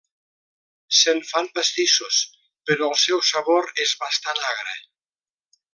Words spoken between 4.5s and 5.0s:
agre.